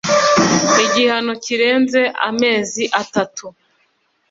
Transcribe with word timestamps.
igihano 0.85 1.31
kirenze 1.43 2.01
amezi 2.29 2.83
atatu. 3.01 3.45